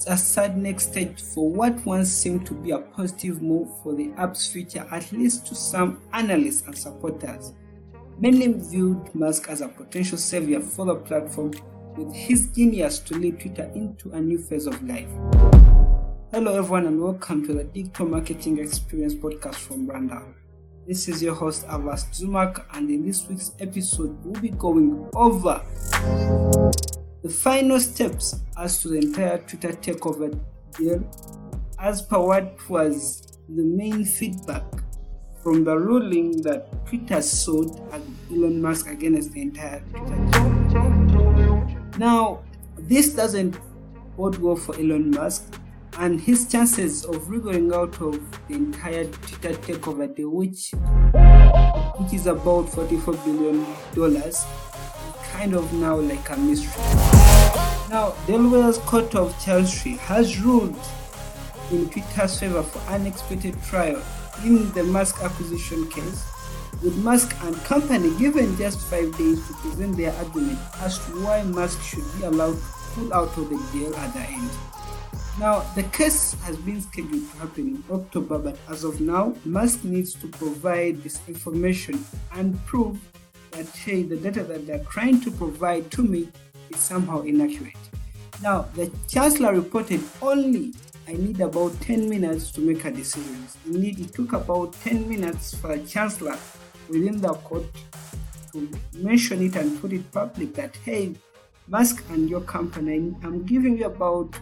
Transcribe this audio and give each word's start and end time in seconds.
It's 0.00 0.08
a 0.08 0.16
sad 0.16 0.56
next 0.56 0.92
stage 0.92 1.20
for 1.20 1.50
what 1.50 1.84
once 1.84 2.08
seemed 2.10 2.46
to 2.46 2.54
be 2.54 2.70
a 2.70 2.78
positive 2.78 3.42
move 3.42 3.68
for 3.82 3.94
the 3.94 4.10
app's 4.16 4.50
future, 4.50 4.88
at 4.90 5.12
least 5.12 5.46
to 5.48 5.54
some 5.54 6.00
analysts 6.14 6.62
and 6.62 6.74
supporters. 6.74 7.52
Many 8.18 8.50
viewed 8.50 9.14
Musk 9.14 9.50
as 9.50 9.60
a 9.60 9.68
potential 9.68 10.16
savior 10.16 10.60
for 10.60 10.86
the 10.86 10.94
platform 10.94 11.52
with 11.98 12.14
his 12.14 12.46
genius 12.46 12.98
to 13.00 13.14
lead 13.18 13.40
Twitter 13.40 13.70
into 13.74 14.10
a 14.12 14.20
new 14.22 14.38
phase 14.38 14.66
of 14.66 14.82
life. 14.88 15.10
Hello, 16.32 16.56
everyone, 16.56 16.86
and 16.86 16.98
welcome 16.98 17.46
to 17.46 17.52
the 17.52 17.64
Digital 17.64 18.06
Marketing 18.06 18.58
Experience 18.58 19.14
podcast 19.14 19.56
from 19.56 19.84
Brander. 19.84 20.34
This 20.86 21.10
is 21.10 21.22
your 21.22 21.34
host, 21.34 21.66
Avast 21.68 22.12
Zumak, 22.12 22.64
and 22.72 22.88
in 22.88 23.04
this 23.04 23.28
week's 23.28 23.52
episode, 23.60 24.16
we'll 24.24 24.40
be 24.40 24.48
going 24.48 25.10
over 25.12 25.62
the 27.22 27.28
final 27.28 27.78
steps 27.78 28.40
as 28.56 28.80
to 28.82 28.88
the 28.88 28.96
entire 28.96 29.38
Twitter 29.38 29.72
takeover 29.72 30.38
deal, 30.76 31.04
as 31.78 32.02
per 32.02 32.18
what 32.18 32.68
was 32.68 33.38
the 33.48 33.62
main 33.62 34.04
feedback 34.04 34.64
from 35.42 35.64
the 35.64 35.76
ruling 35.76 36.42
that 36.42 36.86
Twitter 36.86 37.20
sold 37.22 37.80
Elon 38.30 38.60
Musk 38.60 38.86
against 38.88 39.32
the 39.32 39.42
entire 39.42 39.80
Twitter. 39.90 40.30
Now, 41.98 42.42
this 42.78 43.14
doesn't 43.14 43.58
bode 44.16 44.36
well 44.36 44.56
for 44.56 44.74
Elon 44.76 45.10
Musk 45.10 45.54
and 45.98 46.20
his 46.20 46.46
chances 46.46 47.04
of 47.04 47.28
wriggling 47.28 47.72
out 47.72 48.00
of 48.00 48.18
the 48.48 48.54
entire 48.54 49.04
Twitter 49.04 49.58
takeover 49.58 50.14
deal, 50.14 50.30
which 50.30 50.72
which 51.98 52.14
is 52.14 52.26
about 52.26 52.68
44 52.70 53.14
billion 53.14 53.66
dollars, 53.94 54.44
kind 55.40 55.54
of 55.54 55.72
now 55.72 55.96
like 55.96 56.28
a 56.28 56.36
mystery. 56.36 56.82
Now, 57.88 58.12
Delaware's 58.26 58.76
Court 58.76 59.14
of 59.14 59.32
Chancery 59.42 59.92
has 59.92 60.38
ruled 60.38 60.78
in 61.70 61.88
Twitter's 61.88 62.38
favor 62.38 62.62
for 62.62 62.78
unexpected 62.92 63.56
trial 63.62 64.02
in 64.44 64.70
the 64.72 64.82
Musk 64.82 65.22
acquisition 65.22 65.88
case, 65.88 66.26
with 66.82 66.94
Musk 66.98 67.34
and 67.42 67.56
company 67.64 68.14
given 68.18 68.54
just 68.58 68.80
five 68.88 69.16
days 69.16 69.46
to 69.46 69.54
present 69.54 69.96
their 69.96 70.12
argument 70.16 70.58
as 70.80 70.98
to 71.06 71.24
why 71.24 71.42
Musk 71.44 71.80
should 71.84 72.04
be 72.18 72.24
allowed 72.24 72.56
to 72.56 72.72
pull 72.92 73.14
out 73.14 73.34
of 73.38 73.48
the 73.48 73.58
deal 73.72 73.96
at 73.96 74.12
the 74.12 74.20
end. 74.20 74.50
Now, 75.38 75.60
the 75.74 75.84
case 75.84 76.34
has 76.42 76.58
been 76.58 76.82
scheduled 76.82 77.30
to 77.30 77.36
happen 77.38 77.66
in 77.66 77.84
October, 77.90 78.38
but 78.38 78.58
as 78.68 78.84
of 78.84 79.00
now, 79.00 79.34
Musk 79.46 79.84
needs 79.84 80.12
to 80.16 80.28
provide 80.28 81.02
this 81.02 81.18
information 81.26 82.04
and 82.34 82.62
prove 82.66 82.98
that, 83.52 83.66
hey, 83.76 84.02
the 84.02 84.16
data 84.16 84.42
that 84.44 84.66
they're 84.66 84.84
trying 84.84 85.20
to 85.22 85.30
provide 85.30 85.90
to 85.92 86.02
me 86.02 86.28
is 86.70 86.78
somehow 86.78 87.22
inaccurate. 87.22 87.74
Now, 88.42 88.62
the 88.74 88.90
chancellor 89.08 89.54
reported 89.54 90.02
only 90.22 90.72
I 91.10 91.14
need 91.14 91.40
about 91.40 91.80
10 91.80 92.08
minutes 92.08 92.52
to 92.52 92.60
make 92.60 92.84
a 92.84 92.90
decision. 92.90 93.44
Indeed, 93.66 93.98
it 93.98 94.14
took 94.14 94.32
about 94.32 94.74
10 94.84 95.08
minutes 95.08 95.54
for 95.56 95.76
the 95.76 95.84
chancellor 95.84 96.38
within 96.88 97.20
the 97.20 97.34
court 97.34 97.64
to 98.52 98.70
mention 98.94 99.42
it 99.44 99.56
and 99.56 99.80
put 99.80 99.92
it 99.92 100.10
public 100.12 100.54
that, 100.54 100.76
hey, 100.84 101.14
Musk 101.66 102.04
and 102.10 102.30
your 102.30 102.42
company, 102.42 103.14
I'm 103.24 103.44
giving 103.44 103.78
you 103.78 103.86
about, 103.86 104.38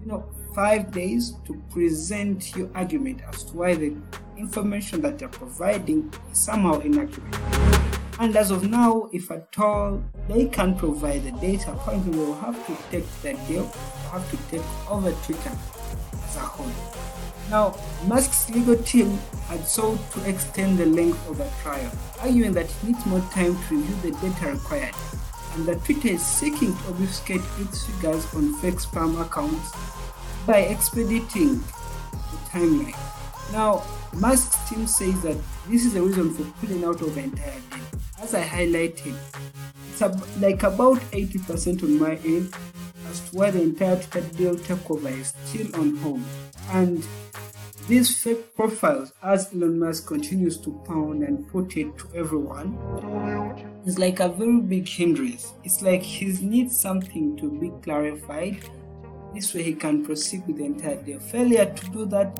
you 0.00 0.06
know, 0.06 0.28
five 0.52 0.90
days 0.90 1.34
to 1.46 1.54
present 1.70 2.56
your 2.56 2.68
argument 2.74 3.20
as 3.28 3.44
to 3.44 3.56
why 3.56 3.74
the 3.74 3.94
information 4.36 5.00
that 5.02 5.20
you're 5.20 5.30
providing 5.30 6.12
is 6.32 6.40
somehow 6.40 6.80
inaccurate. 6.80 7.69
And 8.20 8.36
as 8.36 8.50
of 8.50 8.68
now, 8.68 9.08
if 9.14 9.30
at 9.30 9.48
all 9.58 10.04
they 10.28 10.44
can 10.44 10.74
provide 10.76 11.24
the 11.24 11.30
data, 11.40 11.74
they 11.86 12.10
will 12.10 12.34
have 12.34 12.54
to 12.66 12.76
take 12.90 13.06
the 13.22 13.32
deal, 13.48 13.64
have 14.12 14.30
to 14.30 14.36
take 14.50 14.90
over 14.90 15.10
Twitter 15.24 15.56
as 16.26 16.36
a 16.36 16.40
whole. 16.40 16.70
Now, 17.48 17.74
Musk's 18.06 18.50
legal 18.50 18.76
team 18.76 19.18
had 19.48 19.66
sought 19.66 19.98
to 20.12 20.28
extend 20.28 20.76
the 20.76 20.84
length 20.84 21.26
of 21.30 21.38
the 21.38 21.48
trial, 21.62 21.90
arguing 22.20 22.52
that 22.52 22.66
it 22.66 22.84
needs 22.84 23.06
more 23.06 23.22
time 23.32 23.56
to 23.56 23.74
review 23.74 23.96
the 24.02 24.10
data 24.20 24.52
required, 24.52 24.94
and 25.54 25.64
that 25.64 25.82
Twitter 25.86 26.08
is 26.08 26.22
seeking 26.22 26.76
to 26.76 26.88
obfuscate 26.88 27.40
its 27.58 27.86
figures 27.86 28.34
on 28.34 28.52
fake 28.60 28.74
spam 28.74 29.18
accounts 29.18 29.72
by 30.46 30.60
expediting 30.64 31.56
the 31.56 32.38
timeline. 32.50 32.94
Now, 33.50 33.82
Musk's 34.12 34.68
team 34.68 34.86
says 34.86 35.22
that 35.22 35.38
this 35.66 35.86
is 35.86 35.94
the 35.94 36.02
reason 36.02 36.34
for 36.34 36.44
pulling 36.60 36.84
out 36.84 37.00
of 37.00 37.14
the 37.14 37.22
entire 37.22 37.58
deal. 37.70 37.80
As 38.22 38.34
I 38.34 38.42
highlighted, 38.42 39.16
it's 39.90 40.02
ab- 40.02 40.22
like 40.40 40.62
about 40.62 40.98
80% 41.12 41.82
on 41.82 41.98
my 41.98 42.16
end 42.16 42.54
as 43.08 43.20
to 43.30 43.36
why 43.36 43.50
the 43.50 43.62
entire 43.62 43.96
Twitter 43.96 44.36
deal 44.36 44.56
takeover 44.56 45.10
is 45.18 45.32
still 45.44 45.74
on 45.74 45.96
hold. 45.96 46.20
And 46.72 47.04
these 47.88 48.22
fake 48.22 48.54
profiles, 48.54 49.12
as 49.22 49.52
Elon 49.52 49.78
Musk 49.78 50.06
continues 50.06 50.58
to 50.58 50.70
pound 50.86 51.22
and 51.24 51.48
put 51.48 51.76
it 51.76 51.96
to 51.98 52.08
everyone, 52.14 52.78
is 53.86 53.98
like 53.98 54.20
a 54.20 54.28
very 54.28 54.60
big 54.60 54.86
hindrance. 54.86 55.54
It's 55.64 55.82
like 55.82 56.02
he 56.02 56.26
needs 56.42 56.78
something 56.78 57.36
to 57.38 57.50
be 57.58 57.72
clarified. 57.82 58.58
This 59.34 59.54
way 59.54 59.62
he 59.62 59.74
can 59.74 60.04
proceed 60.04 60.46
with 60.46 60.58
the 60.58 60.66
entire 60.66 61.02
deal. 61.02 61.20
Failure 61.20 61.66
to 61.66 61.90
do 61.90 62.04
that, 62.06 62.38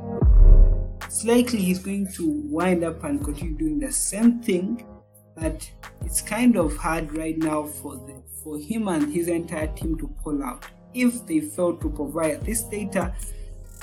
it's 1.04 1.24
likely 1.24 1.60
he's 1.60 1.78
going 1.80 2.12
to 2.12 2.42
wind 2.48 2.84
up 2.84 3.02
and 3.02 3.24
continue 3.24 3.54
doing 3.56 3.78
the 3.80 3.90
same 3.90 4.40
thing. 4.40 4.86
But 5.36 5.70
it's 6.02 6.20
kind 6.20 6.56
of 6.56 6.76
hard 6.76 7.16
right 7.16 7.38
now 7.38 7.64
for 7.64 7.96
the, 7.96 8.22
for 8.42 8.58
him 8.58 8.88
and 8.88 9.12
his 9.12 9.28
entire 9.28 9.68
team 9.68 9.98
to 9.98 10.08
pull 10.22 10.42
out. 10.42 10.66
If 10.92 11.26
they 11.26 11.40
fail 11.40 11.76
to 11.76 11.88
provide 11.90 12.44
this 12.44 12.62
data, 12.62 13.14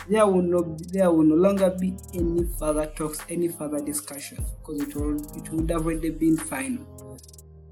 there 0.09 0.27
will 0.27 0.41
no 0.41 0.77
there 0.91 1.11
will 1.11 1.23
no 1.23 1.35
longer 1.35 1.69
be 1.69 1.95
any 2.13 2.45
further 2.59 2.85
talks, 2.87 3.19
any 3.29 3.47
further 3.47 3.79
discussions, 3.79 4.51
because 4.51 4.81
it 4.81 4.95
will 4.95 5.15
it 5.37 5.49
would 5.51 5.69
have 5.69 5.85
already 5.85 6.09
been 6.09 6.37
final. 6.37 6.85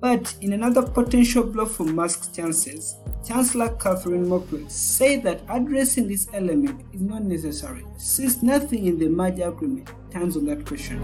But 0.01 0.35
in 0.41 0.53
another 0.53 0.83
potential 0.83 1.43
blow 1.43 1.65
for 1.65 1.85
Musk's 1.85 2.27
chances, 2.27 2.95
Chancellor 3.25 3.69
Catherine 3.81 4.25
Mockler 4.25 4.69
said 4.69 5.23
that 5.23 5.41
addressing 5.49 6.07
this 6.07 6.27
element 6.33 6.85
is 6.93 7.01
not 7.01 7.23
necessary, 7.23 7.85
since 7.97 8.43
nothing 8.43 8.85
in 8.85 8.99
the 8.99 9.07
merger 9.07 9.49
agreement 9.49 9.89
turns 10.11 10.35
on 10.37 10.45
that 10.45 10.65
question. 10.65 11.01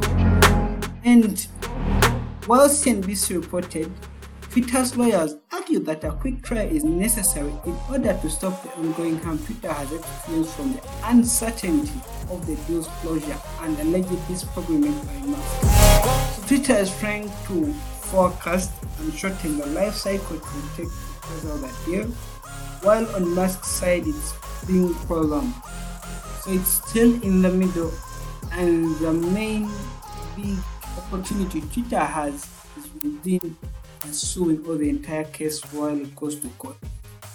And 1.03 1.47
while 2.47 2.67
CNBC 2.67 3.41
reported, 3.41 3.91
Twitter's 4.49 4.97
lawyers 4.97 5.35
argued 5.51 5.85
that 5.85 6.03
a 6.03 6.11
quick 6.11 6.43
trial 6.43 6.67
is 6.67 6.83
necessary 6.83 7.53
in 7.65 7.77
order 7.89 8.17
to 8.21 8.29
stop 8.29 8.61
the 8.63 8.69
ongoing 8.71 9.17
harm 9.19 9.39
Twitter 9.45 9.71
has 9.71 9.91
experienced 9.93 10.55
from 10.55 10.73
the 10.73 10.81
uncertainty 11.05 12.01
of 12.29 12.45
the 12.45 12.55
deal's 12.67 12.87
closure 13.01 13.37
and 13.61 13.79
alleged 13.79 14.09
misprogramment 14.27 15.05
by 15.07 15.27
Musk. 15.27 16.35
So 16.35 16.47
Twitter 16.47 16.73
is 16.73 16.99
trying 16.99 17.29
to 17.47 17.73
forecast 17.73 18.73
and 18.99 19.13
shorten 19.13 19.57
the 19.57 19.67
life 19.67 19.93
cycle 19.93 20.37
to 20.37 20.61
take 20.75 20.89
the 21.43 21.53
of 21.53 21.61
the 21.61 21.91
deal, 21.91 22.05
while 22.81 23.07
on 23.15 23.33
Musk's 23.33 23.69
side 23.69 24.03
it's 24.05 24.33
being 24.65 24.93
prolonged. 25.05 25.53
So 26.41 26.51
it's 26.51 26.81
still 26.89 27.23
in 27.23 27.41
the 27.41 27.51
middle, 27.51 27.93
and 28.51 28.97
the 28.97 29.13
main 29.13 29.69
big 30.35 30.57
opportunity 30.97 31.61
Twitter 31.61 31.99
has 31.99 32.47
is 32.77 32.93
within 32.93 33.55
suing 34.11 34.65
or 34.67 34.75
the 34.75 34.89
entire 34.89 35.25
case 35.25 35.61
while 35.73 35.99
it 35.99 36.15
goes 36.15 36.39
to 36.39 36.47
court. 36.59 36.77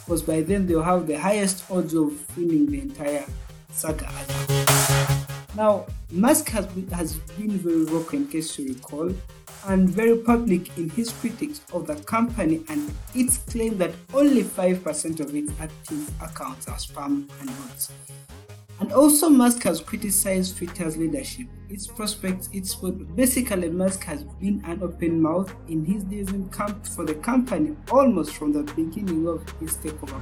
Because 0.04 0.22
by 0.22 0.40
then 0.40 0.66
they'll 0.66 0.82
have 0.82 1.06
the 1.06 1.18
highest 1.18 1.70
odds 1.70 1.94
of 1.94 2.36
winning 2.36 2.66
the 2.66 2.80
entire 2.80 3.24
saga. 3.70 4.08
Now, 5.56 5.86
Musk 6.10 6.48
has 6.50 6.66
been, 6.66 6.88
has 6.88 7.16
been 7.16 7.50
very 7.50 7.84
vocal, 7.84 8.18
in 8.18 8.28
case 8.28 8.58
you 8.58 8.68
recall, 8.74 9.12
and 9.66 9.88
very 9.88 10.16
public 10.18 10.76
in 10.78 10.90
his 10.90 11.10
critics 11.10 11.60
of 11.72 11.86
the 11.86 11.96
company 11.96 12.62
and 12.68 12.92
its 13.14 13.38
claim 13.38 13.78
that 13.78 13.92
only 14.14 14.42
5% 14.42 15.20
of 15.20 15.34
its 15.34 15.52
active 15.58 16.22
accounts 16.22 16.68
are 16.68 16.76
spam 16.76 17.28
and 17.40 17.48
bots. 17.48 17.90
And 18.78 18.92
also, 18.92 19.30
Musk 19.30 19.62
has 19.62 19.80
criticized 19.80 20.58
Twitter's 20.58 20.98
leadership, 20.98 21.46
its 21.70 21.86
prospects, 21.86 22.50
its 22.52 22.74
basically 23.14 23.70
Musk 23.70 24.04
has 24.04 24.22
been 24.24 24.62
an 24.66 24.82
open 24.82 25.20
mouth 25.22 25.54
in 25.68 25.84
his 25.84 26.04
days 26.04 26.28
in 26.30 26.48
camp 26.50 26.86
for 26.86 27.06
the 27.06 27.14
company 27.14 27.74
almost 27.90 28.34
from 28.34 28.52
the 28.52 28.62
beginning 28.74 29.26
of 29.26 29.48
his 29.60 29.76
takeover. 29.78 30.20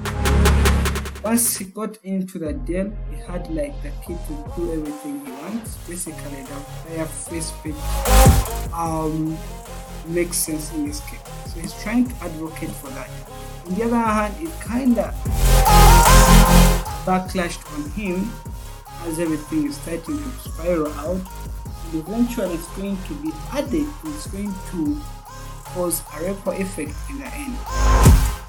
Once 1.25 1.57
he 1.57 1.65
got 1.65 1.97
into 2.05 2.39
the 2.39 2.53
deal, 2.53 2.93
he 3.11 3.17
had 3.17 3.51
like 3.51 3.75
the 3.83 3.91
key 4.07 4.15
to 4.29 4.53
do 4.57 4.73
everything 4.73 5.25
he 5.27 5.33
wants. 5.33 5.77
Basically, 5.89 6.43
the 6.43 6.93
entire 6.93 7.07
face 7.07 7.51
page 7.63 7.75
um, 8.73 9.37
makes 10.07 10.37
sense 10.37 10.73
in 10.75 10.87
this 10.87 11.01
case. 11.09 11.21
So 11.47 11.61
he's 11.61 11.83
trying 11.83 12.07
to 12.07 12.15
advocate 12.23 12.71
for 12.71 12.91
that. 12.91 13.11
On 13.67 13.75
the 13.75 13.85
other 13.85 13.97
hand, 13.97 14.35
it 14.39 14.53
kinda 14.63 15.15
backlashed 17.05 17.65
on 17.75 17.91
him 17.91 18.31
as 19.07 19.19
everything 19.19 19.67
is 19.67 19.77
starting 19.77 20.19
to 20.19 20.31
spiral 20.39 20.93
out. 20.95 21.21
And 21.87 21.95
eventually, 21.95 22.55
it's 22.55 22.69
going 22.77 22.97
to 22.97 23.15
be 23.15 23.31
added, 23.53 23.87
it's 24.05 24.27
going 24.29 24.55
to 24.71 25.01
cause 25.75 26.03
a 26.17 26.25
ripple 26.25 26.53
effect 26.53 26.95
in 27.11 27.19
the 27.19 27.27
end. 27.27 27.57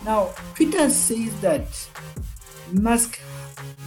Now, 0.06 0.34
Twitter 0.54 0.90
says 0.90 1.40
that 1.42 1.90
Musk 2.72 3.20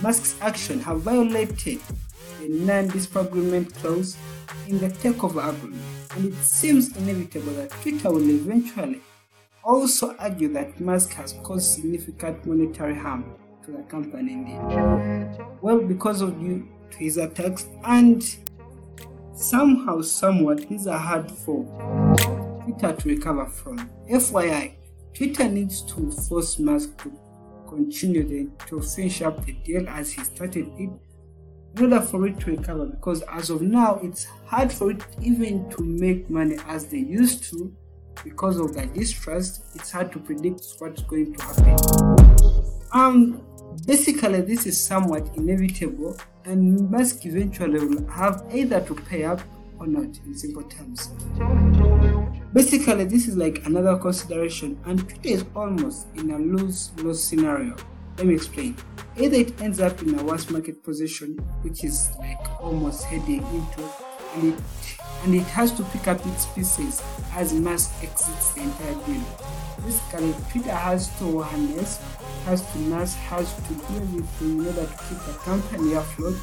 Musk's 0.03 0.37
actions 0.41 0.85
have 0.85 1.01
violated 1.01 1.81
the 2.41 2.49
non-disparagement 2.49 3.75
clause 3.75 4.17
in 4.67 4.79
the 4.79 4.89
takeover 4.89 5.49
agreement, 5.49 5.83
and 6.15 6.27
it 6.27 6.35
seems 6.37 6.97
inevitable 6.97 7.53
that 7.55 7.71
Twitter 7.71 8.11
will 8.11 8.31
eventually 8.31 9.01
also 9.65 10.15
argue 10.19 10.53
that 10.53 10.81
Musk 10.81 11.13
has 11.15 11.35
caused 11.43 11.75
significant 11.75 12.47
monetary 12.47 12.95
harm 12.95 13.25
to 13.69 13.77
the 13.77 13.83
company 13.85 14.33
indeed. 14.33 15.47
Well, 15.61 15.81
because 15.81 16.21
of 16.23 16.41
due 16.41 16.67
to 16.91 16.99
his 16.99 17.19
attacks 17.19 17.67
and 17.85 18.23
somehow, 19.35 20.01
somewhat, 20.01 20.69
these 20.69 20.87
are 20.87 20.99
hard 20.99 21.31
for 21.31 21.65
Twitter 22.65 22.97
to 22.97 23.09
recover 23.09 23.47
from. 23.47 23.91
FYI, 24.11 24.75
Twitter 25.15 25.49
needs 25.49 25.83
to 25.83 26.11
force 26.11 26.59
Musk 26.59 26.97
to 27.03 27.13
continue 27.69 28.27
the, 28.27 28.67
to 28.67 28.81
finish 28.81 29.21
up 29.21 29.45
the 29.45 29.53
deal 29.53 29.87
as 29.89 30.13
he 30.13 30.25
started 30.25 30.67
it 30.79 30.91
in 31.77 31.93
order 31.93 32.01
for 32.01 32.27
it 32.27 32.41
to 32.41 32.53
recover 32.53 32.87
because 32.87 33.23
as 33.31 33.51
of 33.51 33.61
now 33.61 34.01
it's 34.03 34.25
hard 34.47 34.73
for 34.73 34.91
it 34.91 35.05
even 35.21 35.69
to 35.69 35.83
make 35.83 36.29
money 36.31 36.57
as 36.67 36.87
they 36.87 36.99
used 36.99 37.45
to 37.45 37.73
because 38.25 38.59
of 38.59 38.75
the 38.75 38.87
distrust 38.87 39.65
it's 39.75 39.91
hard 39.91 40.11
to 40.11 40.19
predict 40.19 40.63
what's 40.79 41.03
going 41.03 41.33
to 41.35 41.45
happen 41.45 41.77
um 42.93 43.48
basically 43.89 44.43
this 44.43 44.67
is 44.67 44.79
somewhat 44.79 45.27
inevitable 45.37 46.15
and 46.45 46.91
musk 46.91 47.25
eventually 47.25 47.79
will 47.87 48.07
have 48.09 48.45
either 48.53 48.83
to 48.83 48.95
pay 48.95 49.25
up 49.25 49.41
or 49.79 49.87
not 49.87 50.15
in 50.27 50.35
simple 50.37 50.63
terms. 50.65 51.09
Basically 52.53 53.05
this 53.05 53.27
is 53.29 53.35
like 53.39 53.65
another 53.65 53.97
consideration 53.97 54.79
and 54.85 55.09
twitter 55.09 55.31
is 55.31 55.45
almost 55.57 56.07
in 56.17 56.33
a 56.33 56.39
lose-lose 56.39 57.25
scenario. 57.25 57.77
Let 58.19 58.27
me 58.27 58.35
explain. 58.35 58.77
Either 59.17 59.37
it 59.37 59.59
ends 59.63 59.81
up 59.81 60.03
in 60.03 60.19
a 60.19 60.23
worse 60.23 60.51
market 60.51 60.85
position 60.85 61.39
which 61.63 61.83
is 61.83 62.11
like 62.19 62.61
almost 62.61 63.05
heading 63.05 63.43
into 63.55 63.89
and 64.35 64.53
it 64.53 64.61
and 65.25 65.35
it 65.35 65.45
has 65.45 65.73
to 65.73 65.83
pick 65.85 66.07
up 66.09 66.25
its 66.27 66.47
pieces 66.47 67.03
as 67.33 67.53
Musk 67.53 67.93
exits 68.03 68.53
the 68.53 68.63
entire 68.63 68.95
deal. 69.07 69.25
Basically, 69.85 70.35
Twitter 70.51 70.75
has 70.75 71.09
to 71.19 71.43
harness, 71.43 71.99
has 72.49 72.73
to 72.73 72.79
nurse, 72.81 73.13
has 73.15 73.55
to 73.55 73.75
do 73.75 73.75
everything 73.97 74.61
in 74.61 74.67
order 74.67 74.87
to 74.87 74.99
keep 75.07 75.19
the 75.27 75.39
company 75.45 75.93
afloat 75.93 76.35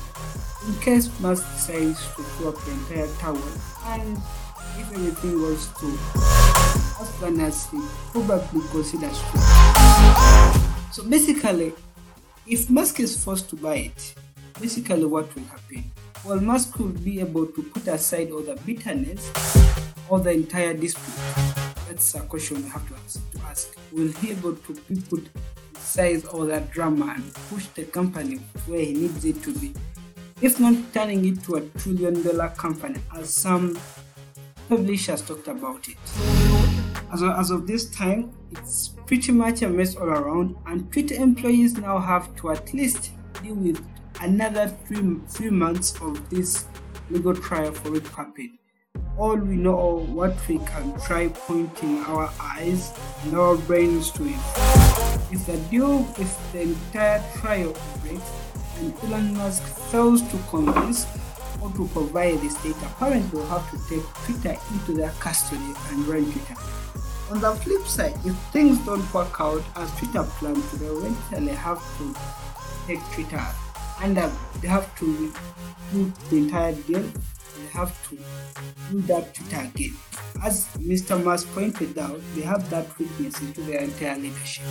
in 0.68 0.80
case 0.80 1.10
Musk 1.20 1.44
decides 1.56 2.00
to 2.16 2.22
throw 2.22 2.50
up 2.50 2.64
the 2.64 2.72
entire 2.74 3.08
tower 3.18 3.42
and 3.88 4.16
if 4.78 4.92
everything 4.94 5.40
goes 5.40 5.66
to 5.80 5.98
planned 7.18 7.42
as 7.42 7.68
he 7.72 7.82
probably 8.12 8.62
considers 8.70 9.20
to. 9.20 9.38
So 10.92 11.04
basically, 11.10 11.74
if 12.46 12.70
Musk 12.70 13.00
is 13.00 13.24
forced 13.24 13.50
to 13.50 13.56
buy 13.56 13.76
it, 13.90 14.14
basically 14.62 15.06
what 15.06 15.34
will 15.34 15.46
happen? 15.46 15.92
Well, 16.24 16.40
Musk 16.40 16.78
will 16.78 16.90
be 16.90 17.20
able 17.20 17.48
to 17.48 17.64
put 17.64 17.88
aside 17.88 18.30
all 18.30 18.42
the 18.42 18.56
bitterness 18.64 19.32
or 20.08 20.20
the 20.20 20.34
entire 20.34 20.76
dispute. 20.76 21.66
That's 21.88 22.14
a 22.14 22.20
question 22.22 22.64
we 22.64 22.70
have 22.70 22.88
to 22.90 22.96
ask. 22.96 23.32
To 23.32 23.40
ask. 23.48 23.76
Will 23.92 24.08
he 24.08 24.28
be 24.28 24.32
able 24.34 24.54
to 24.56 24.74
put 25.10 25.28
aside 25.86 26.26
all 26.26 26.46
that 26.48 26.72
drama 26.72 27.14
and 27.16 27.34
push 27.50 27.68
the 27.68 27.84
company 27.84 28.38
where 28.66 28.80
he 28.80 28.94
needs 28.94 29.24
it 29.24 29.42
to 29.44 29.54
be? 29.60 29.72
If 30.42 30.60
not 30.60 30.76
turning 30.94 31.24
it 31.26 31.44
to 31.44 31.56
a 31.56 31.62
trillion 31.80 32.24
dollar 32.24 32.50
company, 32.50 33.00
as 33.16 33.32
some 33.34 33.78
publishers 34.68 35.22
talked 35.22 35.48
about 35.48 35.88
it. 35.88 35.98
As 37.14 37.22
of, 37.22 37.32
as 37.38 37.52
of 37.52 37.68
this 37.68 37.90
time, 37.92 38.34
it's 38.52 38.90
pretty 39.06 39.32
much 39.32 39.62
a 39.62 39.70
mess 39.70 39.96
all 39.96 40.10
around, 40.10 40.56
and 40.66 40.92
Twitter 40.92 41.16
employees 41.16 41.78
now 41.78 42.00
have 42.00 42.36
to 42.38 42.50
at 42.50 42.74
least 42.74 43.12
deal 43.44 43.54
with 43.54 43.86
another 44.22 44.68
three, 44.88 45.18
three 45.30 45.52
months 45.52 45.96
of 46.02 46.30
this 46.32 46.66
legal 47.12 47.36
trial 47.36 47.72
for 47.72 48.00
to 48.00 48.10
happen. 48.10 48.58
All 49.18 49.36
we 49.36 49.56
know 49.56 49.76
or 49.76 50.00
what 50.00 50.36
we 50.50 50.58
can 50.58 51.00
try 51.02 51.28
pointing 51.28 52.00
our 52.06 52.30
eyes 52.40 52.92
and 53.24 53.36
our 53.38 53.56
brains 53.56 54.10
to 54.12 54.24
it. 54.26 55.05
If 55.32 55.46
the 55.46 55.58
deal, 55.70 56.08
if 56.20 56.52
the 56.52 56.62
entire 56.62 57.24
trial 57.36 57.76
breaks 58.02 58.32
and 58.80 58.94
Elon 59.04 59.36
Musk 59.36 59.64
fails 59.92 60.22
to 60.22 60.38
convince 60.50 61.06
or 61.62 61.72
to 61.72 61.88
provide 61.88 62.40
the 62.42 62.50
state, 62.50 62.76
apparently 62.84 63.40
will 63.40 63.48
have 63.48 63.70
to 63.72 63.78
take 63.90 64.06
Twitter 64.26 64.58
into 64.72 64.94
their 64.94 65.12
custody 65.20 65.74
and 65.90 66.08
run 66.08 66.32
Twitter. 66.32 66.56
On 67.32 67.40
the 67.42 67.56
flip 67.56 67.88
side, 67.88 68.14
if 68.24 68.36
things 68.52 68.78
don't 68.86 69.14
work 69.14 69.42
out 69.42 69.64
as 69.76 69.92
Twitter 69.98 70.24
planned, 70.38 70.62
they 70.78 70.86
eventually 70.86 71.54
have 71.54 71.82
to 71.98 72.16
take 72.86 73.02
Twitter 73.14 73.44
and 74.04 74.16
they 74.62 74.68
have 74.68 74.96
to 75.00 75.34
do 75.92 76.14
the 76.30 76.38
entire 76.38 76.74
deal. 76.74 77.04
They 77.58 77.68
have 77.68 78.10
to 78.10 78.18
do 78.92 79.02
that 79.04 79.34
Twitter 79.34 79.70
again. 79.74 79.96
As 80.44 80.68
Mr. 80.78 81.24
Musk 81.24 81.48
pointed 81.54 81.98
out, 81.98 82.20
they 82.36 82.42
have 82.42 82.70
that 82.70 82.98
weakness 83.00 83.40
into 83.42 83.62
their 83.62 83.80
entire 83.80 84.18
leadership. 84.18 84.66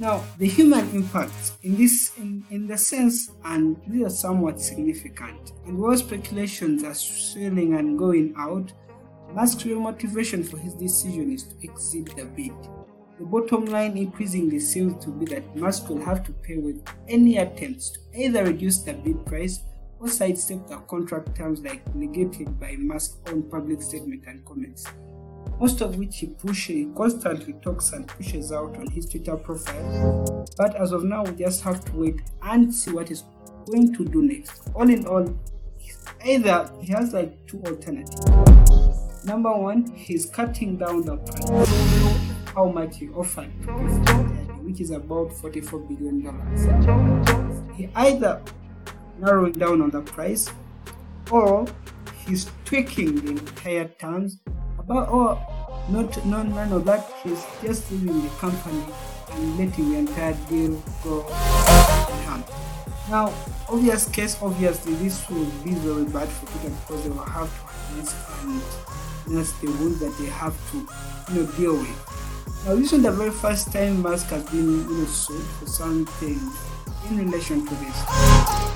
Now, 0.00 0.24
the 0.38 0.48
human 0.48 0.90
impact 0.90 1.52
in 1.62 1.76
this, 1.76 2.12
in, 2.18 2.44
in 2.50 2.66
the 2.66 2.76
sense, 2.76 3.30
and 3.44 3.76
these 3.86 4.06
are 4.06 4.10
somewhat 4.10 4.60
significant. 4.60 5.52
And 5.66 5.78
while 5.78 5.96
speculations 5.96 6.84
are 6.84 6.94
swirling 6.94 7.74
and 7.74 7.98
going 7.98 8.34
out, 8.36 8.72
Musk's 9.32 9.64
real 9.66 9.80
motivation 9.80 10.42
for 10.42 10.58
his 10.58 10.74
decision 10.74 11.32
is 11.32 11.44
to 11.44 11.54
exit 11.62 12.16
the 12.16 12.24
bid. 12.24 12.52
The 13.18 13.24
bottom 13.24 13.66
line 13.66 13.96
increasingly 13.96 14.60
seems 14.60 15.04
to 15.04 15.10
be 15.10 15.26
that 15.26 15.56
Musk 15.56 15.88
will 15.88 16.00
have 16.00 16.24
to 16.24 16.32
pay 16.32 16.56
with 16.56 16.80
any 17.08 17.38
attempts 17.38 17.90
to 17.90 18.00
either 18.14 18.44
reduce 18.44 18.78
the 18.78 18.94
bid 18.94 19.26
price 19.26 19.60
or 20.00 20.08
sidestep 20.08 20.66
the 20.68 20.76
contract 20.88 21.36
terms 21.36 21.60
like 21.60 21.94
negated 21.94 22.58
by 22.58 22.76
Musk's 22.78 23.16
own 23.30 23.42
public 23.50 23.82
statement 23.82 24.24
and 24.26 24.44
comments, 24.44 24.86
most 25.60 25.80
of 25.80 25.96
which 25.96 26.18
he 26.18 26.26
pushes, 26.26 26.66
he 26.76 26.88
constantly 26.96 27.54
talks 27.54 27.92
and 27.92 28.06
pushes 28.06 28.52
out 28.52 28.76
on 28.76 28.86
his 28.90 29.08
Twitter 29.08 29.36
profile. 29.36 30.46
But 30.56 30.76
as 30.76 30.92
of 30.92 31.04
now, 31.04 31.24
we 31.24 31.32
just 31.32 31.62
have 31.62 31.84
to 31.86 31.92
wait 31.92 32.20
and 32.42 32.72
see 32.72 32.92
what 32.92 33.08
he's 33.08 33.24
going 33.66 33.94
to 33.94 34.04
do 34.04 34.22
next. 34.22 34.70
All 34.74 34.88
in 34.88 35.06
all, 35.06 35.36
either 36.24 36.70
he 36.80 36.92
has 36.92 37.12
like 37.12 37.46
two 37.46 37.62
alternatives. 37.66 39.24
Number 39.24 39.52
one, 39.52 39.92
he's 39.94 40.26
cutting 40.26 40.76
down 40.76 41.04
the 41.04 41.16
price 41.16 42.54
how 42.54 42.70
much 42.70 42.98
he 42.98 43.08
offered 43.10 43.50
which 44.68 44.82
is 44.82 44.90
about 44.90 45.30
$44 45.30 45.88
billion. 45.88 46.20
He 47.74 47.88
either 47.94 48.42
narrowing 49.18 49.52
down 49.52 49.82
on 49.82 49.90
the 49.90 50.00
price 50.00 50.48
or 51.30 51.66
he's 52.26 52.50
tweaking 52.64 53.16
the 53.16 53.30
entire 53.30 53.86
terms 53.86 54.38
about 54.78 55.08
or 55.08 55.34
not 55.90 56.24
no, 56.26 56.42
none 56.42 56.72
of 56.72 56.84
that 56.84 57.10
he's 57.22 57.44
just 57.62 57.90
leaving 57.90 58.22
the 58.22 58.28
company 58.36 58.84
and 59.32 59.58
letting 59.58 59.90
the 59.90 59.98
entire 59.98 60.34
deal 60.48 60.82
go 61.02 61.22
hand. 62.24 62.44
Now, 63.10 63.32
obvious 63.68 64.08
case, 64.08 64.36
obviously 64.42 64.94
this 64.94 65.28
will 65.30 65.46
be 65.64 65.72
very 65.74 66.04
bad 66.04 66.28
for 66.28 66.46
Twitter 66.46 66.74
because 66.80 67.04
they 67.04 67.10
will 67.10 67.18
have 67.18 67.48
to 67.48 67.66
harness 67.66 68.14
and 68.42 69.36
that's 69.36 69.52
the 69.60 69.66
wound 69.66 69.96
that 70.00 70.16
they 70.18 70.26
have 70.26 70.54
to 70.72 70.76
you 71.32 71.42
know 71.42 71.52
deal 71.52 71.74
with. 71.74 72.27
Now, 72.64 72.74
this 72.74 72.92
is 72.92 73.02
the 73.02 73.12
very 73.12 73.30
first 73.30 73.72
time 73.72 74.02
Musk 74.02 74.26
has 74.28 74.44
been 74.50 74.88
you 74.88 74.98
know, 74.98 75.04
sued 75.06 75.42
for 75.58 75.66
something 75.66 76.40
in 77.08 77.18
relation 77.18 77.66
to 77.66 77.74
this. 77.74 78.04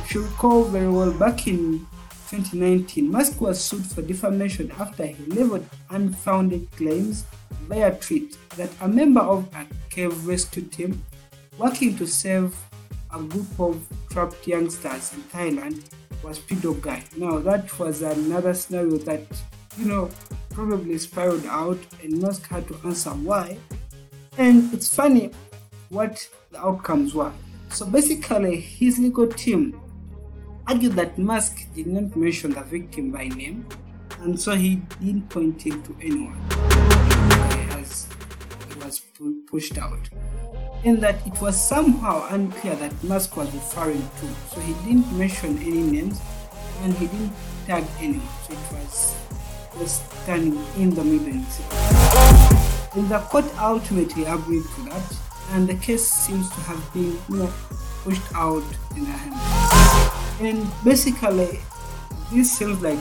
If 0.04 0.14
you 0.14 0.22
recall 0.22 0.64
very 0.64 0.88
well, 0.88 1.12
back 1.12 1.46
in 1.46 1.86
2019, 2.30 3.10
Musk 3.10 3.40
was 3.40 3.62
sued 3.62 3.84
for 3.84 4.02
defamation 4.02 4.70
after 4.78 5.06
he 5.06 5.24
leveled 5.26 5.66
unfounded 5.90 6.70
claims 6.72 7.24
via 7.68 7.94
tweet 7.96 8.38
that 8.56 8.70
a 8.80 8.88
member 8.88 9.20
of 9.20 9.48
a 9.54 9.66
cave 9.90 10.26
rescue 10.26 10.62
team 10.62 11.02
working 11.58 11.96
to 11.96 12.06
save 12.06 12.56
a 13.12 13.22
group 13.22 13.60
of 13.60 13.86
trapped 14.10 14.46
youngsters 14.46 15.12
in 15.12 15.22
Thailand 15.24 15.84
was 16.22 16.38
pedo 16.38 16.80
guy. 16.80 17.04
Now 17.16 17.38
that 17.40 17.78
was 17.78 18.02
another 18.02 18.54
scenario 18.54 18.96
that 18.98 19.26
you 19.76 19.86
know 19.86 20.10
probably 20.50 20.98
spiraled 20.98 21.46
out 21.46 21.78
and 22.02 22.20
Musk 22.20 22.46
had 22.48 22.68
to 22.68 22.78
answer 22.84 23.10
why. 23.10 23.56
And 24.38 24.72
it's 24.72 24.94
funny 24.94 25.30
what 25.88 26.26
the 26.50 26.58
outcomes 26.58 27.14
were. 27.14 27.32
So 27.70 27.86
basically, 27.86 28.60
his 28.60 28.98
legal 28.98 29.26
team 29.26 29.80
argued 30.66 30.92
that 30.92 31.18
Musk 31.18 31.66
did 31.74 31.86
not 31.86 32.14
mention 32.16 32.52
the 32.52 32.62
victim 32.62 33.10
by 33.10 33.28
name, 33.28 33.66
and 34.20 34.38
so 34.38 34.54
he 34.54 34.76
didn't 35.00 35.28
point 35.28 35.66
it 35.66 35.84
to 35.84 35.96
anyone 36.00 36.38
as 37.80 38.06
he 38.68 38.84
was 38.84 39.00
pushed 39.46 39.78
out. 39.78 40.08
And 40.84 41.00
that 41.00 41.26
it 41.26 41.40
was 41.40 41.56
somehow 41.56 42.26
unclear 42.30 42.74
that 42.76 43.04
Musk 43.04 43.36
was 43.36 43.52
referring 43.54 44.02
to, 44.02 44.54
so 44.54 44.60
he 44.60 44.74
didn't 44.86 45.10
mention 45.16 45.58
any 45.58 45.82
names 45.82 46.20
and 46.82 46.92
he 46.94 47.06
didn't 47.06 47.32
tag 47.66 47.84
anyone, 48.00 48.26
so 48.46 48.52
it 48.52 48.72
was 48.72 49.16
just 49.78 50.10
standing 50.22 50.58
in 50.76 50.94
the 50.94 51.04
middle. 51.04 51.40
And 52.94 53.08
the 53.08 53.18
court 53.30 53.46
ultimately 53.58 54.24
agreed 54.24 54.64
to 54.76 54.82
that 54.90 55.18
and 55.52 55.68
the 55.68 55.74
case 55.74 56.06
seems 56.10 56.48
to 56.50 56.60
have 56.62 56.94
been 56.94 57.18
you 57.28 57.36
know, 57.36 57.52
pushed 58.04 58.34
out 58.34 58.64
in 58.96 59.04
the 59.04 59.10
hand. 59.10 60.40
And 60.40 60.70
basically, 60.82 61.60
this 62.32 62.58
seems 62.58 62.80
like 62.80 62.98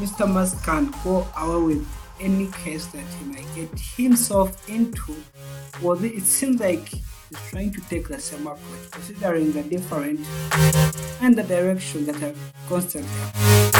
Mr. 0.00 0.28
Musk 0.30 0.64
can 0.64 0.92
go 1.04 1.26
away 1.36 1.74
with 1.74 1.88
any 2.20 2.48
case 2.64 2.86
that 2.86 3.04
he 3.18 3.24
might 3.26 3.46
get 3.54 3.78
himself 3.78 4.68
into. 4.68 5.14
Well, 5.80 6.02
it 6.04 6.24
seems 6.24 6.60
like 6.60 6.88
he's 6.88 7.50
trying 7.50 7.72
to 7.72 7.80
take 7.82 8.08
the 8.08 8.18
same 8.18 8.46
approach, 8.46 8.90
considering 8.90 9.52
the 9.52 9.62
different 9.62 10.20
and 11.20 11.36
the 11.36 11.44
direction 11.44 12.06
that 12.06 12.20
are 12.22 12.34
constantly 12.68 13.73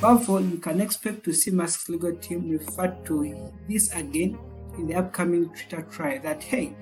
Therefore, 0.00 0.40
you 0.40 0.58
can 0.58 0.80
expect 0.80 1.24
to 1.24 1.32
see 1.32 1.50
Musk's 1.50 1.88
legal 1.88 2.14
team 2.16 2.50
refer 2.50 2.88
to 3.06 3.52
this 3.68 3.92
again 3.92 4.38
in 4.78 4.86
the 4.86 4.94
upcoming 4.94 5.48
Twitter 5.48 5.82
trial 5.82 6.20
that 6.22 6.42
hey, 6.42 6.74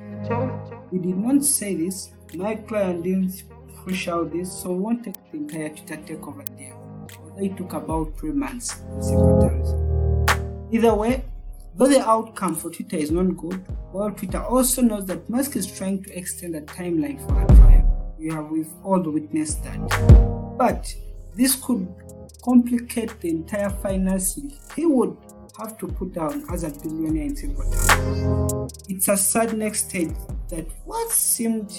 we 0.91 0.99
did 0.99 1.17
not 1.17 1.45
say 1.45 1.75
this, 1.75 2.11
my 2.35 2.55
client 2.55 3.05
didn't 3.05 3.45
push 3.85 4.09
out 4.09 4.33
this, 4.33 4.53
so 4.53 4.73
we 4.73 4.79
won't 4.79 5.05
take 5.05 5.15
the 5.31 5.39
entire 5.39 5.69
Twitter 5.69 5.97
takeover 5.97 6.45
deal. 6.57 6.79
They 7.39 7.49
took 7.49 7.73
about 7.73 8.19
three 8.19 8.33
months, 8.33 8.83
simple 9.01 9.41
terms. 9.41 10.75
Either 10.75 10.95
way, 10.95 11.25
though 11.75 11.89
the 11.89 12.01
outcome 12.01 12.55
for 12.55 12.71
Twitter 12.71 12.97
is 12.97 13.11
not 13.11 13.37
good, 13.37 13.65
well, 13.93 14.11
Twitter 14.11 14.43
also 14.43 14.83
knows 14.83 15.07
that 15.07 15.29
Musk 15.29 15.57
is 15.57 15.67
trying 15.67 16.03
to 16.05 16.17
extend 16.17 16.55
the 16.55 16.63
timeline 16.63 17.21
for 17.27 17.43
a 17.43 17.47
trial. 17.57 18.15
We 18.19 18.29
have 18.31 18.47
we've 18.51 18.73
all 18.83 19.01
witnessed 19.01 19.63
that. 19.65 20.57
But 20.59 20.95
this 21.35 21.57
could 21.57 21.89
complicate 22.43 23.21
the 23.21 23.31
entire 23.31 23.71
financing 23.71 24.53
he 24.75 24.85
would 24.85 25.17
have 25.59 25.79
to 25.79 25.87
put 25.87 26.13
down 26.13 26.45
as 26.51 26.65
a 26.65 26.71
billionaire 26.71 27.27
in. 27.27 27.57
It's 28.89 29.09
a 29.09 29.17
sad 29.17 29.57
next 29.57 29.89
stage 29.89 30.13
that 30.49 30.67
what 30.85 31.11
seemed 31.11 31.71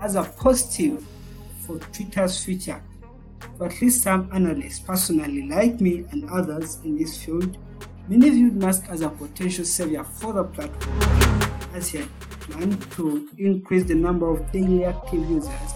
as 0.00 0.16
a 0.16 0.24
positive 0.24 1.06
for 1.66 1.78
Twitter's 1.78 2.44
future, 2.44 2.82
for 3.56 3.66
at 3.66 3.80
least 3.80 4.02
some 4.02 4.28
analysts 4.32 4.80
personally 4.80 5.48
like 5.48 5.80
me 5.80 6.04
and 6.10 6.28
others 6.30 6.78
in 6.84 6.98
this 6.98 7.22
field, 7.22 7.56
many 8.08 8.30
viewed 8.30 8.56
Musk 8.60 8.84
as 8.88 9.00
a 9.00 9.08
potential 9.08 9.64
savior 9.64 10.04
for 10.04 10.32
the 10.32 10.44
platform 10.44 11.00
as 11.74 11.90
he 11.90 12.02
planned 12.40 12.80
to 12.92 13.28
increase 13.38 13.84
the 13.84 13.94
number 13.94 14.28
of 14.28 14.50
daily 14.52 14.84
active 14.84 15.28
users 15.30 15.72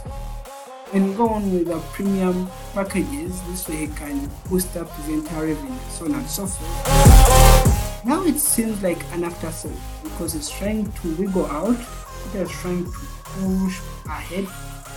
and 0.93 1.17
go 1.17 1.29
on 1.29 1.53
with 1.53 1.67
the 1.67 1.79
premium 1.93 2.49
packages. 2.73 3.41
This 3.43 3.69
way 3.69 3.87
he 3.87 3.87
can 3.89 4.31
boost 4.49 4.77
up 4.77 4.91
his 4.97 5.09
entire 5.09 5.47
revenue, 5.47 5.79
so 5.91 6.07
on 6.07 6.15
and 6.15 6.29
so 6.29 6.47
forth. 6.47 8.05
Now 8.05 8.25
it 8.25 8.39
seems 8.39 8.83
like 8.83 8.99
an 9.13 9.25
afterthought 9.25 9.77
because 10.03 10.33
he's 10.33 10.49
trying 10.51 10.91
to 10.91 11.15
wiggle 11.17 11.47
out, 11.47 11.77
he's 12.33 12.51
trying 12.51 12.85
to 12.85 12.91
push 13.23 13.81
ahead, 14.07 14.47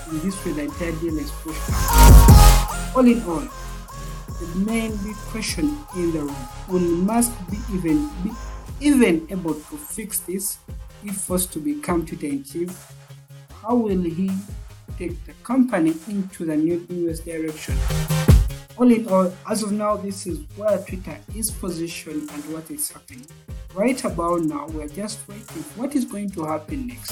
and 0.09 0.21
this 0.21 0.45
way 0.45 0.53
the 0.53 0.63
entire 0.63 0.91
deal 0.93 1.17
is 1.17 1.31
pushed 1.31 1.67
back. 1.67 2.95
All 2.95 3.05
in 3.05 3.21
all, 3.23 3.47
the 4.39 4.47
main 4.59 4.95
big 4.97 5.15
question 5.15 5.77
in 5.95 6.11
the 6.11 6.19
room 6.19 6.35
will 6.67 6.79
must 6.79 7.31
be 7.49 7.57
even 7.73 8.09
be 8.23 8.31
even 8.79 9.27
able 9.29 9.53
to 9.53 9.77
fix 9.77 10.19
this 10.19 10.57
if 11.03 11.15
forced 11.15 11.53
to 11.53 11.59
become 11.59 12.05
Twitter 12.05 12.27
in 12.27 12.43
chief? 12.43 12.93
How 13.61 13.75
will 13.75 14.01
he 14.01 14.31
take 14.97 15.23
the 15.25 15.33
company 15.43 15.93
into 16.07 16.45
the 16.45 16.55
new 16.55 16.85
US 16.89 17.19
direction. 17.19 17.77
All 18.77 18.91
in 18.91 19.07
all, 19.07 19.33
as 19.49 19.63
of 19.63 19.71
now, 19.71 19.97
this 19.97 20.25
is 20.25 20.39
where 20.55 20.77
Twitter 20.79 21.17
is 21.35 21.51
positioned 21.51 22.29
and 22.31 22.53
what 22.53 22.71
is 22.71 22.89
happening. 22.89 23.27
Right 23.73 24.03
about 24.03 24.41
now, 24.41 24.67
we're 24.67 24.87
just 24.87 25.27
waiting 25.27 25.63
what 25.75 25.95
is 25.95 26.05
going 26.05 26.29
to 26.31 26.45
happen 26.45 26.87
next. 26.87 27.11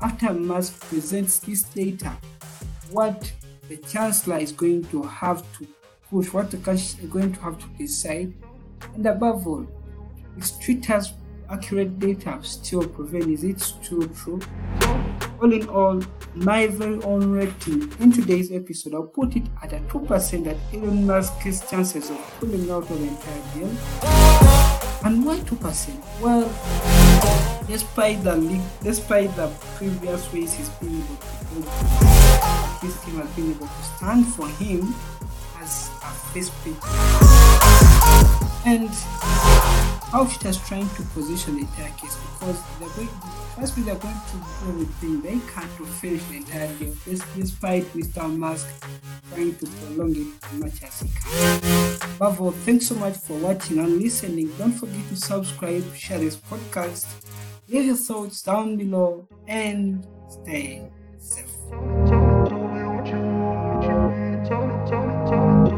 After 0.00 0.32
Musk 0.32 0.80
presents 0.88 1.38
this 1.38 1.62
data, 1.62 2.12
what 2.90 3.32
the 3.68 3.76
chancellor 3.78 4.38
is 4.38 4.52
going 4.52 4.84
to 4.84 5.02
have 5.02 5.42
to 5.58 5.66
push, 6.10 6.32
what 6.32 6.50
the 6.50 6.58
country 6.58 7.02
is 7.02 7.10
going 7.10 7.32
to 7.32 7.40
have 7.40 7.58
to 7.58 7.66
decide, 7.78 8.32
and 8.94 9.06
above 9.06 9.46
all, 9.46 9.66
is 10.36 10.52
Twitter's 10.58 11.12
accurate 11.50 11.98
data 11.98 12.38
still 12.42 12.86
prevail? 12.86 13.28
Is 13.28 13.44
it 13.44 13.60
still 13.60 14.06
true? 14.08 14.40
All 15.40 15.52
in 15.52 15.68
all, 15.68 16.02
my 16.34 16.66
very 16.66 17.02
own 17.02 17.32
rating 17.32 17.92
in 18.00 18.12
today's 18.12 18.52
episode, 18.52 18.94
I'll 18.94 19.04
put 19.04 19.36
it 19.36 19.44
at 19.62 19.72
a 19.72 19.76
2% 19.76 20.44
that 20.44 20.56
Elon 20.72 21.06
Musk's 21.06 21.68
chances 21.70 22.10
of 22.10 22.18
pulling 22.40 22.70
out 22.70 22.90
of 22.90 22.98
the 22.98 23.06
entire 23.06 23.42
deal. 23.54 23.68
And 25.04 25.24
why 25.24 25.38
2%? 25.40 26.20
Well, 26.20 26.48
despite 27.66 28.22
the 28.24 28.36
league, 28.36 28.62
despite 28.82 29.34
the 29.36 29.48
previous 29.76 30.32
ways 30.32 30.54
he's 30.54 30.68
been 30.70 30.96
able 30.96 31.16
to 31.16 31.34
his 32.84 33.00
team 33.04 33.16
has 33.16 33.30
been 33.36 33.50
able 33.50 33.66
to 33.66 33.82
stand 33.96 34.26
for 34.26 34.48
him 34.48 34.94
as 35.58 35.90
a 36.02 36.10
face 36.32 36.50
pick. 36.62 36.76
And 38.66 38.90
how 40.10 40.24
is 40.24 40.58
trying 40.68 40.88
to 40.90 41.02
position 41.14 41.54
the 41.56 41.60
entire 41.60 41.90
case 41.92 42.16
because 42.16 42.60
they're 42.78 42.88
going, 42.90 43.08
firstly 43.56 43.82
they're 43.82 43.94
going 43.96 44.14
to 44.14 44.36
go 44.64 44.78
with 44.78 44.94
things 44.96 45.22
they 45.22 45.38
can't 45.52 45.70
finish 46.00 46.22
the 46.24 46.36
entire 46.36 46.72
game 46.74 46.96
despite 47.06 47.84
Mr. 47.94 48.36
Musk 48.36 48.66
trying 49.32 49.54
to 49.56 49.66
prolong 49.66 50.14
it 50.14 50.26
as 50.44 50.52
much 50.58 50.82
as 50.82 51.00
he 51.00 51.08
can. 51.08 51.96
Above 52.16 52.40
all, 52.40 52.50
thanks 52.52 52.86
so 52.86 52.94
much 52.94 53.16
for 53.16 53.36
watching 53.38 53.78
and 53.78 54.00
listening. 54.00 54.52
Don't 54.56 54.72
forget 54.72 55.08
to 55.08 55.16
subscribe, 55.16 55.94
share 55.96 56.18
this 56.18 56.36
podcast, 56.36 57.06
leave 57.68 57.86
your 57.86 57.96
thoughts 57.96 58.42
down 58.42 58.76
below, 58.76 59.26
and 59.48 60.06
stay 60.28 60.88
safe. 61.18 62.13